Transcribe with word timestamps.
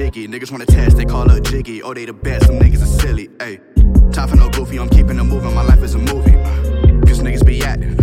Jiggy. 0.00 0.28
Niggas 0.28 0.50
wanna 0.50 0.64
test, 0.64 0.96
they 0.96 1.04
call 1.04 1.30
up 1.30 1.44
jiggy. 1.44 1.82
Oh, 1.82 1.92
they 1.92 2.06
the 2.06 2.14
best, 2.14 2.46
some 2.46 2.58
niggas 2.58 2.82
are 2.82 2.86
silly. 2.86 3.28
Ayy, 3.36 3.60
time 4.14 4.28
for 4.30 4.36
no 4.36 4.48
goofy, 4.48 4.78
I'm 4.78 4.88
keeping 4.88 5.18
it 5.18 5.24
moving. 5.24 5.54
My 5.54 5.62
life 5.62 5.82
is 5.82 5.94
a 5.94 5.98
movie. 5.98 6.36
Uh, 6.36 7.04
Cause 7.06 7.20
niggas 7.20 7.44
be 7.44 7.62
acting. 7.62 8.00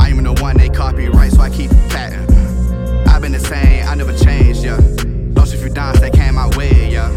I 0.00 0.08
am 0.08 0.24
the 0.24 0.36
one 0.42 0.56
they 0.56 0.68
copyright, 0.68 1.30
so 1.30 1.40
I 1.40 1.48
keep 1.48 1.70
patting. 1.90 2.28
I've 3.06 3.22
been 3.22 3.30
the 3.30 3.38
same, 3.38 3.86
I 3.86 3.94
never 3.94 4.12
changed, 4.18 4.64
yeah. 4.64 4.80
Lost 5.36 5.54
a 5.54 5.58
few 5.58 5.68
dimes 5.68 6.00
that 6.00 6.12
came 6.12 6.34
my 6.34 6.48
way, 6.56 6.90
yeah. 6.90 7.08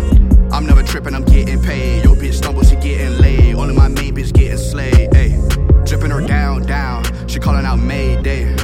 I'm 0.51 0.67
never 0.67 0.83
tripping, 0.83 1.15
I'm 1.15 1.25
getting 1.25 1.59
paid. 1.63 2.03
Yo, 2.03 2.13
bitch 2.13 2.35
stumble, 2.35 2.63
she 2.63 2.75
getting 2.75 3.17
laid. 3.17 3.55
Only 3.55 3.73
my 3.73 3.87
main 3.87 4.15
bitch 4.15 4.31
getting 4.33 4.59
slayed, 4.59 5.09
ayy. 5.13 5.87
Dripping 5.87 6.11
her 6.11 6.21
down, 6.21 6.67
down. 6.67 7.03
She 7.27 7.39
calling 7.39 7.65
out 7.65 7.79
Mayday. 7.79 8.55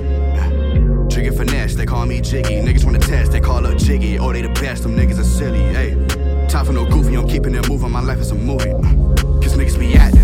Jiggy 1.10 1.36
finesse, 1.36 1.74
they 1.74 1.88
call 1.88 2.06
me 2.06 2.22
Jiggy. 2.22 2.62
Niggas 2.62 2.86
wanna 2.86 3.00
test, 3.00 3.32
they 3.32 3.40
call 3.40 3.66
up 3.66 3.71
Jiggy. 3.92 4.20
Oh, 4.20 4.32
they 4.32 4.42
the 4.42 4.48
best, 4.48 4.84
them 4.84 4.96
niggas 4.96 5.20
are 5.20 5.24
silly, 5.26 5.60
ayy. 5.60 6.48
Time 6.48 6.66
for 6.66 6.72
no 6.72 6.86
goofy, 6.86 7.14
I'm 7.16 7.28
keeping 7.28 7.54
it 7.56 7.68
moving. 7.68 7.92
My 7.92 8.00
life 8.00 8.20
is 8.20 8.32
a 8.32 8.36
movie. 8.36 8.72
Cause 9.44 9.58
niggas 9.58 9.78
be 9.78 9.96
acting. 9.96 10.22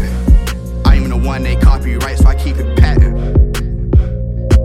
I 0.85 0.95
even 0.95 1.09
the 1.09 1.17
one 1.17 1.43
they 1.43 1.57
copyright, 1.57 2.17
so 2.17 2.27
I 2.27 2.35
keep 2.35 2.55
it 2.55 2.79
patent. 2.79 3.17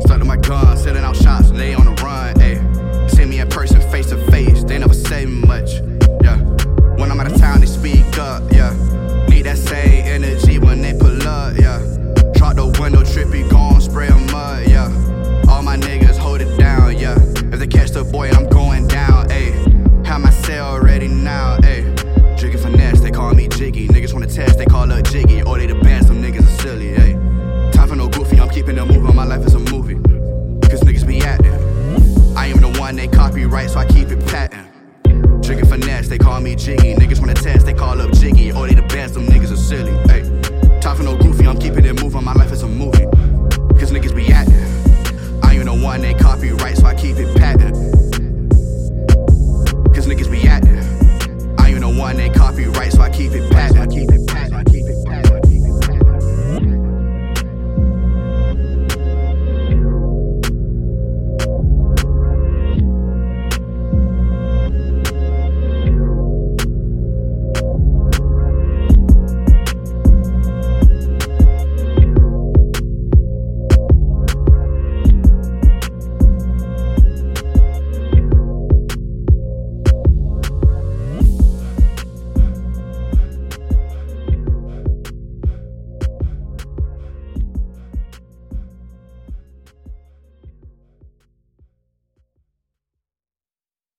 Stuck 0.05 0.21
to 0.21 0.25
my 0.25 0.37
gun, 0.37 0.77
setting 0.77 1.03
out 1.03 1.17
shots, 1.17 1.51
lay 1.51 1.75
on 1.75 1.87
the 1.87 2.01
run, 2.01 2.37
ayy. 2.37 3.11
See 3.11 3.25
me 3.25 3.41
in 3.41 3.49
person, 3.49 3.81
face 3.91 4.11
to 4.11 4.19
face, 4.31 4.63
they 4.63 4.79
never 4.79 4.95
say 4.95 5.27
much, 5.27 5.81
keep 34.03 34.19
it 34.19 34.27
patent. 34.27 34.69
Drinking 35.43 35.69
finesse, 35.69 36.09
they 36.09 36.19
call 36.19 36.41
me 36.41 36.57
Jiggy. 36.57 36.95
Niggas 36.95 37.21
wanna 37.21 37.35
test, 37.35 37.67
they 37.67 37.75
call 37.75 38.01
up 38.01 38.11
Jiggy. 38.13 38.53
Or 38.53 38.67
they 38.67 38.75
the 38.75 38.83
best. 38.83 39.02